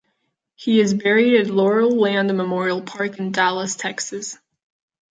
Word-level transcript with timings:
He 0.55 0.79
is 0.79 0.95
buried 0.95 1.39
at 1.39 1.51
Laurel 1.51 1.95
Land 1.95 2.35
Memorial 2.35 2.81
Park 2.81 3.19
in 3.19 3.31
Dallas, 3.31 3.75
Texas. 3.75 4.35